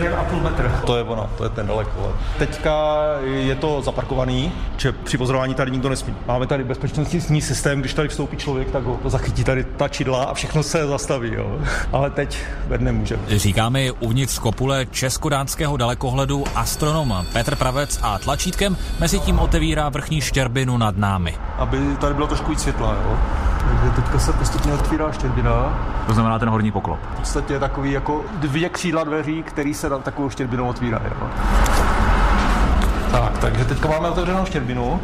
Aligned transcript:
1,5 0.00 0.42
metr. 0.42 0.80
To 0.86 0.96
je 0.96 1.02
ono, 1.02 1.30
to 1.36 1.44
je 1.44 1.50
ten 1.50 1.66
daleko. 1.66 2.12
Teďka 2.38 2.96
je 3.24 3.54
to 3.54 3.82
zaparkovaný, 3.82 4.52
že 4.76 4.92
při 4.92 5.18
pozorování 5.18 5.54
tady 5.54 5.70
nikdo 5.70 5.88
nesmí. 5.88 6.14
Máme 6.26 6.46
tady 6.46 6.64
bezpečnostní 6.64 7.40
systém, 7.40 7.80
když 7.80 7.94
tady 7.94 8.08
vstoupí 8.08 8.36
člověk, 8.36 8.70
tak 8.70 8.84
ho 8.84 9.00
zachytí 9.04 9.44
tady 9.44 9.64
ta 9.64 9.88
čidla 9.88 10.24
a 10.24 10.34
všechno 10.34 10.62
se 10.62 10.86
zastaví. 10.86 11.32
Jo. 11.34 11.58
Ale 11.92 12.10
teď 12.10 12.38
ved 12.66 12.80
nemůže. 12.80 13.18
Říká 13.28 13.68
mi 13.68 13.90
uvnitř 13.90 14.38
kopule 14.38 14.86
českodánského 14.86 15.76
dalekohledu 15.76 16.44
astronom 16.54 17.26
Petr 17.32 17.56
Pravec 17.56 17.98
a 18.02 18.18
tlačítkem 18.18 18.76
mezi 19.00 19.20
tím 19.20 19.38
otevírá 19.38 19.88
vrchní 19.88 20.20
štěrbinu 20.20 20.76
nad 20.76 20.96
námi. 20.96 21.34
Aby 21.56 21.78
tady 22.00 22.14
bylo 22.14 22.26
trošku 22.26 22.54
světla, 22.54 22.96
jo. 23.04 23.18
Takže 23.68 23.90
teďka 23.90 24.18
se 24.18 24.32
postupně 24.32 24.74
otvírá 24.74 25.12
štěrbina. 25.12 25.78
To 26.06 26.14
znamená 26.14 26.38
ten 26.38 26.48
horní 26.48 26.72
poklop. 26.72 26.98
V 27.14 27.16
podstatě 27.16 27.52
je 27.52 27.60
takový 27.60 27.92
jako 27.92 28.24
dvě 28.40 28.68
křídla 28.68 29.04
dveří, 29.04 29.42
který 29.42 29.74
se 29.74 29.88
na 29.88 29.98
takovou 29.98 30.30
štěrbinou 30.30 30.68
otvírají. 30.68 31.04
Jo. 31.04 31.28
Tak, 33.10 33.38
takže 33.38 33.64
teďka 33.64 33.88
máme 33.88 34.08
otevřenou 34.08 34.44
štěrbinu 34.44 35.00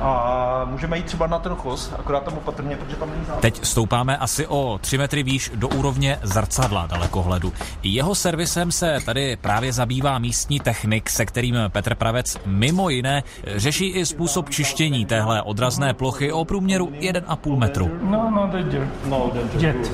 a 0.00 0.64
můžeme 0.70 0.96
jít 0.96 1.06
třeba 1.06 1.26
na 1.26 1.38
ten 1.38 1.54
chos, 1.54 1.92
akorát 1.98 2.22
tam 2.24 2.34
opatrně, 2.34 2.76
protože 2.76 2.96
tam 2.96 3.10
není 3.10 3.24
zálež. 3.24 3.42
Teď 3.42 3.64
stoupáme 3.64 4.16
asi 4.16 4.46
o 4.46 4.78
3 4.82 4.98
metry 4.98 5.22
výš 5.22 5.50
do 5.54 5.68
úrovně 5.68 6.18
zrcadla 6.22 6.86
dalekohledu. 6.86 7.52
Jeho 7.82 8.14
servisem 8.14 8.72
se 8.72 8.98
tady 9.06 9.36
právě 9.40 9.72
zabývá 9.72 10.18
místní 10.18 10.60
technik, 10.60 11.10
se 11.10 11.26
kterým 11.26 11.56
Petr 11.68 11.94
Pravec 11.94 12.38
mimo 12.46 12.88
jiné 12.88 13.22
řeší 13.56 13.86
i 13.88 14.06
způsob 14.06 14.50
čištění 14.50 15.06
téhle 15.06 15.42
odrazné 15.42 15.94
plochy 15.94 16.32
o 16.32 16.44
průměru 16.44 16.86
1,5 16.86 17.56
metru. 17.58 17.90
No, 18.02 18.30
no, 18.30 18.50
jet. 18.70 18.88
No, 19.04 19.30
then 19.32 19.50
Jet. 19.66 19.92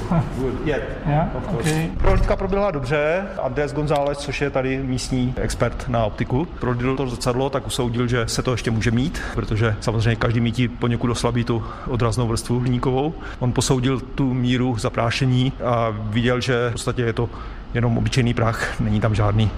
Jet. 0.65 0.83
Yeah, 1.07 1.37
Of 1.37 1.45
course. 1.51 1.71
okay. 1.71 1.91
Prohlídka 1.99 2.37
proběhla 2.37 2.71
dobře. 2.71 3.27
Andrés 3.43 3.73
González, 3.73 4.19
což 4.19 4.41
je 4.41 4.51
tady 4.51 4.79
místní 4.83 5.35
expert 5.37 5.85
na 5.89 6.05
optiku, 6.05 6.45
prohlídl 6.61 6.97
to 6.97 7.09
zrcadlo, 7.09 7.51
tak 7.51 7.67
usoudil, 7.67 8.07
že 8.07 8.29
se 8.29 8.43
to 8.43 8.53
ještě 8.53 8.71
může 8.71 8.91
mít, 8.91 9.21
protože 9.35 9.77
samozřejmě 9.93 10.17
každý 10.17 10.41
mítí 10.41 10.69
poněkud 10.69 11.11
oslabí 11.11 11.45
tu 11.45 11.65
odraznou 11.87 12.29
vrstvu 12.29 12.59
hliníkovou. 12.59 13.15
On 13.39 13.53
posoudil 13.53 14.01
tu 14.01 14.35
míru 14.35 14.77
zaprášení 14.79 15.53
a 15.65 15.89
viděl, 15.91 16.41
že 16.41 16.69
v 16.69 16.73
podstatě 16.73 17.03
je 17.03 17.13
to 17.13 17.31
jenom 17.75 17.99
obyčejný 17.99 18.35
prach, 18.35 18.81
není 18.81 19.01
tam 19.01 19.15
žádný 19.15 19.51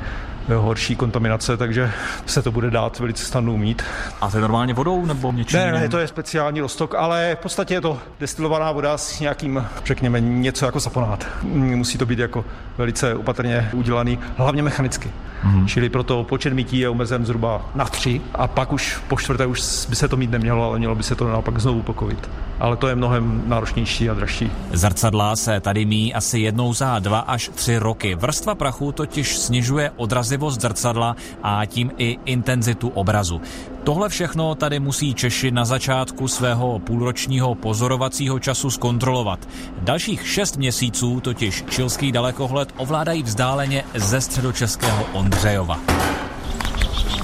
horší 0.49 0.97
kontaminace, 0.97 1.57
takže 1.57 1.93
se 2.27 2.43
to 2.43 2.53
bude 2.53 2.71
dát 2.71 2.99
velice 2.99 3.25
snadno 3.25 3.57
mít. 3.57 3.83
A 4.21 4.31
to 4.31 4.37
je 4.37 4.41
normálně 4.41 4.75
vodou 4.75 5.07
nebo 5.07 5.33
něčím 5.33 5.59
Ne, 5.59 5.73
ne, 5.73 5.89
to 5.89 5.99
je 5.99 6.09
speciální 6.09 6.61
roztok, 6.61 6.95
ale 6.95 7.37
v 7.41 7.43
podstatě 7.43 7.75
je 7.75 7.81
to 7.81 7.99
destilovaná 8.21 8.73
voda 8.73 8.99
s 8.99 9.21
nějakým, 9.21 9.65
řekněme, 9.85 10.21
něco 10.21 10.67
jako 10.67 10.81
saponát. 10.81 11.27
Musí 11.53 11.99
to 11.99 12.07
být 12.07 12.19
jako 12.19 12.45
velice 12.79 13.15
opatrně 13.15 13.71
udělaný, 13.73 14.19
hlavně 14.37 14.63
mechanicky. 14.63 15.11
Mm-hmm. 15.45 15.67
Čili 15.67 15.89
proto 15.89 16.25
počet 16.25 16.53
mytí 16.53 16.79
je 16.79 16.89
omezen 16.89 17.27
zhruba 17.27 17.71
na 17.75 17.85
tři 17.85 18.21
a 18.35 18.49
pak 18.49 18.73
už 18.73 18.99
po 19.09 19.17
čtvrté 19.17 19.47
už 19.47 19.87
by 19.89 19.97
se 19.97 20.09
to 20.09 20.17
mít 20.17 20.31
nemělo, 20.31 20.65
ale 20.65 20.79
mělo 20.79 20.95
by 20.95 21.03
se 21.03 21.15
to 21.15 21.29
naopak 21.29 21.59
znovu 21.59 21.83
pokojit. 21.83 22.31
Ale 22.61 22.77
to 22.77 22.89
je 22.89 22.95
mnohem 22.95 23.43
náročnější 23.47 24.11
a 24.11 24.15
dražší. 24.15 24.51
Zrcadla 24.73 25.37
se 25.37 25.61
tady 25.61 25.85
míjí 25.85 26.15
asi 26.15 26.39
jednou 26.39 26.75
za 26.75 26.99
dva 26.99 27.19
až 27.19 27.51
tři 27.55 27.79
roky. 27.79 28.15
Vrstva 28.15 28.55
prachu 28.55 28.93
totiž 28.93 29.39
snižuje 29.39 29.91
odrazivost 30.35 30.61
zrcadla 30.61 31.17
a 31.43 31.67
tím 31.67 31.91
i 31.99 32.19
intenzitu 32.25 32.89
obrazu. 32.89 33.41
Tohle 33.85 34.09
všechno 34.09 34.55
tady 34.55 34.81
musí 34.81 35.15
Češi 35.15 35.51
na 35.51 35.65
začátku 35.65 36.29
svého 36.29 36.79
půlročního 36.79 37.55
pozorovacího 37.55 38.39
času 38.39 38.71
zkontrolovat. 38.71 39.49
Dalších 39.79 40.29
šest 40.29 40.57
měsíců 40.57 41.21
totiž 41.21 41.65
čilský 41.71 42.13
dalekohled 42.13 42.73
ovládají 42.77 43.23
vzdáleně 43.23 43.85
ze 43.95 44.21
středočeského 44.21 45.05
Ondřejova. 45.13 46.04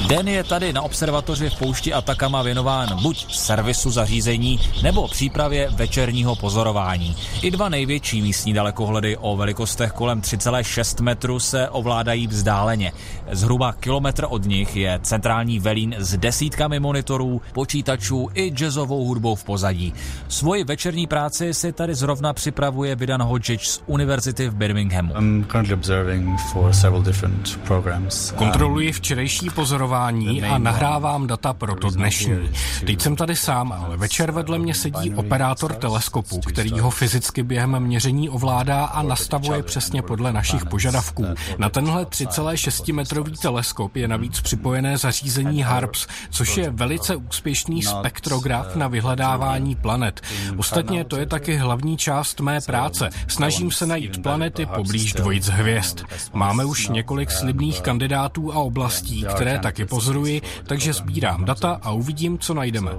Den 0.09 0.29
je 0.29 0.45
tady 0.45 0.73
na 0.73 0.83
observatoři 0.83 1.51
v 1.51 1.59
poušti 1.59 1.93
Atakama 1.93 2.43
věnován 2.43 3.03
buď 3.03 3.35
servisu 3.35 3.91
zařízení 3.91 4.61
nebo 4.83 5.09
přípravě 5.09 5.69
večerního 5.71 6.37
pozorování. 6.37 7.17
I 7.43 7.51
dva 7.51 7.69
největší 7.69 8.23
místní 8.23 8.53
dalekohledy 8.53 9.17
o 9.17 9.37
velikostech 9.37 9.93
kolem 9.93 10.21
3,6 10.21 11.03
metru 11.03 11.41
se 11.41 11.69
ovládají 11.69 12.27
vzdáleně. 12.27 12.93
Zhruba 13.33 13.73
kilometr 13.73 14.27
od 14.29 14.45
nich 14.45 14.77
je 14.77 15.01
centrální 15.03 15.59
velín 15.59 15.95
s 15.99 16.17
desítkami 16.17 16.81
monitorů, 16.81 17.43
počítačů 17.53 18.29
i 18.35 18.51
jazzovou 18.51 19.05
hudbou 19.05 19.35
v 19.35 19.45
pozadí. 19.45 19.95
Svoji 20.29 20.65
večerní 20.65 21.07
práci 21.07 21.55
si 21.55 21.73
tady 21.73 21.95
zrovna 21.95 22.33
připravuje 22.33 22.97
Vidan 22.97 23.23
Hodžič 23.23 23.69
z 23.69 23.83
univerzity 23.87 24.49
v 24.49 24.55
Birminghamu. 24.55 25.15
I'm 25.19 25.45
currently 25.45 25.75
observing 25.75 26.41
for 26.53 26.73
several 26.73 27.03
different 27.03 27.61
programs. 27.65 28.31
Kontroluji 28.31 28.93
včerejší 28.93 29.51
pozorování 29.51 29.90
a 29.93 30.59
nahrávám 30.59 31.27
data 31.27 31.53
pro 31.53 31.77
to 31.77 31.91
dnešní. 31.91 32.51
Teď 32.87 33.01
jsem 33.01 33.17
tady 33.17 33.37
sám, 33.37 33.73
ale 33.73 33.97
večer 33.97 34.31
vedle 34.31 34.59
mě 34.59 34.75
sedí 34.75 35.15
operátor 35.15 35.75
teleskopu, 35.75 36.41
který 36.41 36.81
ho 36.81 36.91
fyzicky 36.91 37.43
během 37.43 37.81
měření 37.81 38.29
ovládá 38.29 38.85
a 38.85 39.03
nastavuje 39.03 39.63
přesně 39.63 40.03
podle 40.03 40.33
našich 40.33 40.65
požadavků. 40.67 41.27
Na 41.59 41.69
tenhle 41.69 42.05
3,6 42.05 42.95
metrový 42.95 43.33
teleskop 43.33 43.97
je 43.97 44.09
navíc 44.09 44.41
připojené 44.41 44.99
zařízení 44.99 45.63
HARPS, 45.63 46.07
což 46.31 46.57
je 46.57 46.71
velice 46.71 47.17
úspěšný 47.17 47.83
spektrograf 47.83 48.77
na 48.77 48.89
vyhledávání 48.89 49.75
planet. 49.75 50.21
Ostatně 50.57 51.05
to 51.05 51.17
je 51.17 51.27
taky 51.27 51.57
hlavní 51.57 51.97
část 51.97 52.41
mé 52.41 52.61
práce. 52.61 53.11
Snažím 53.29 53.71
se 53.71 53.87
najít 53.87 54.23
planety 54.23 54.67
poblíž 54.67 55.13
dvojic 55.13 55.47
hvězd. 55.47 56.01
Máme 56.33 56.65
už 56.65 56.89
několik 56.89 57.31
slibných 57.31 57.81
kandidátů 57.81 58.53
a 58.53 58.57
oblastí, 58.57 59.25
které 59.35 59.59
taky 59.59 59.80
pozoruji, 59.87 60.43
takže 60.67 60.93
sbírám 60.93 61.45
data 61.45 61.81
a 61.83 61.91
uvidím, 61.93 62.39
co 62.39 62.55
najdeme. 62.55 62.93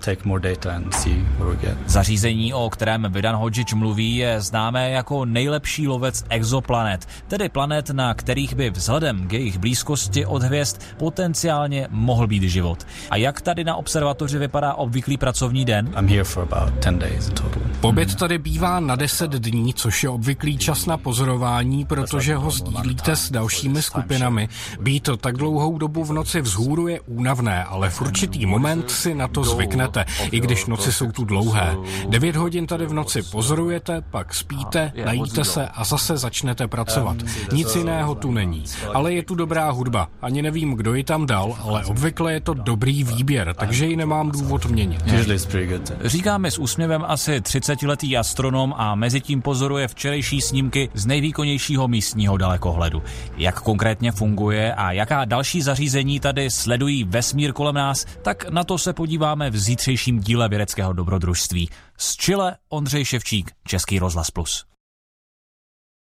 We'll 0.00 0.16
take 0.16 0.28
more 0.28 0.40
data 0.40 0.72
and 0.76 0.94
see 0.94 1.26
what 1.38 1.48
we 1.48 1.56
get. 1.56 1.78
Zařízení, 1.86 2.54
o 2.54 2.70
kterém 2.70 3.06
Vidan 3.10 3.36
Hodžič 3.36 3.74
mluví, 3.74 4.16
je 4.16 4.40
známé 4.40 4.90
jako 4.90 5.24
nejlepší 5.24 5.88
lovec 5.88 6.24
exoplanet, 6.28 7.08
tedy 7.28 7.48
planet, 7.48 7.90
na 7.90 8.14
kterých 8.14 8.54
by 8.54 8.70
vzhledem 8.70 9.28
k 9.28 9.32
jejich 9.32 9.58
blízkosti 9.58 10.26
od 10.26 10.42
hvězd 10.42 10.82
potenciálně 10.96 11.88
mohl 11.90 12.26
být 12.26 12.42
život. 12.42 12.86
A 13.10 13.16
jak 13.16 13.40
tady 13.40 13.64
na 13.64 13.76
observatoři 13.76 14.38
vypadá 14.38 14.74
obvyklý 14.74 15.16
pracovní 15.16 15.64
den? 15.64 15.92
I'm 15.98 16.08
here 16.08 16.24
for 16.24 16.48
about 16.52 16.74
10 16.74 16.94
days 16.98 17.28
in 17.28 17.34
total. 17.34 17.62
Pobyt 17.80 18.14
tady 18.14 18.38
bývá 18.38 18.80
na 18.80 18.96
10 18.96 19.30
dní, 19.30 19.74
což 19.74 20.02
je 20.02 20.08
obvyklý 20.08 20.58
čas 20.58 20.86
na 20.86 20.96
pozorování, 20.96 21.84
protože 21.84 22.36
ho 22.36 22.50
sdílíte 22.50 23.16
s 23.16 23.30
dalšími 23.30 23.82
skupinami. 23.82 24.48
Být 24.80 25.02
to 25.02 25.16
tak 25.16 25.36
dlouhou 25.36 25.78
dobu 25.78 26.04
v 26.04 26.12
noci 26.12 26.40
vzhůru 26.40 26.88
je 26.88 27.00
únavné, 27.00 27.64
ale 27.64 27.90
v 27.90 28.00
určitý 28.00 28.46
moment 28.46 28.90
si 28.90 29.14
na 29.14 29.28
to 29.28 29.44
zvyknete, 29.44 29.89
i 30.30 30.40
když 30.40 30.66
noci 30.66 30.92
jsou 30.92 31.12
tu 31.12 31.24
dlouhé. 31.24 31.76
9 32.08 32.36
hodin 32.36 32.66
tady 32.66 32.86
v 32.86 32.92
noci 32.92 33.22
pozorujete, 33.22 34.02
pak 34.10 34.34
spíte, 34.34 34.92
najíte 35.04 35.44
se 35.44 35.68
a 35.68 35.84
zase 35.84 36.16
začnete 36.16 36.68
pracovat. 36.68 37.16
Nic 37.52 37.76
jiného 37.76 38.14
tu 38.14 38.30
není. 38.32 38.64
Ale 38.94 39.12
je 39.12 39.22
tu 39.22 39.34
dobrá 39.34 39.70
hudba. 39.70 40.08
Ani 40.22 40.42
nevím, 40.42 40.74
kdo 40.74 40.94
ji 40.94 41.04
tam 41.04 41.26
dal, 41.26 41.58
ale 41.62 41.84
obvykle 41.84 42.32
je 42.32 42.40
to 42.40 42.54
dobrý 42.54 43.04
výběr, 43.04 43.54
takže 43.54 43.86
ji 43.86 43.96
nemám 43.96 44.30
důvod 44.30 44.66
měnit. 44.66 45.02
Usually 45.06 45.34
it's 45.34 45.46
pretty 45.46 45.72
good. 45.72 45.92
Říká 46.04 46.38
mi 46.38 46.50
s 46.50 46.58
úsměvem 46.58 47.04
asi 47.06 47.40
30-letý 47.40 48.16
astronom 48.16 48.74
a 48.76 48.94
mezi 48.94 49.20
tím 49.20 49.42
pozoruje 49.42 49.88
včerejší 49.88 50.40
snímky 50.40 50.88
z 50.94 51.06
nejvýkonnějšího 51.06 51.88
místního 51.88 52.36
dalekohledu. 52.36 53.02
Jak 53.36 53.60
konkrétně 53.60 54.12
funguje 54.12 54.74
a 54.74 54.92
jaká 54.92 55.24
další 55.24 55.62
zařízení 55.62 56.20
tady 56.20 56.50
sledují 56.50 57.04
vesmír 57.04 57.52
kolem 57.52 57.74
nás, 57.74 58.06
tak 58.22 58.50
na 58.50 58.64
to 58.64 58.78
se 58.78 58.92
podíváme 58.92 59.50
v 59.50 59.56
zítřejším 59.80 60.20
díle 60.20 60.48
vědeckého 60.48 60.92
dobrodružství. 60.92 61.70
Z 61.98 62.16
Chile 62.16 62.56
Ondřej 62.68 63.04
Ševčík, 63.04 63.50
Český 63.66 63.98
rozhlas 63.98 64.30
Plus. 64.30 64.64